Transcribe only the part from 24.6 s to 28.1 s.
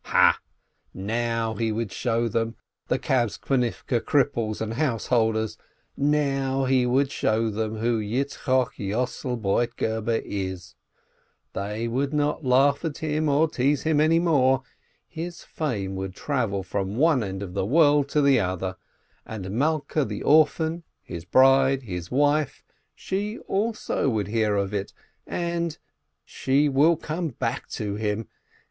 it, and— She will come back to